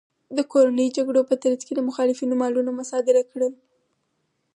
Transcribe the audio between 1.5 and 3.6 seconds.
کې یې د مخالفینو مالونه مصادره کړل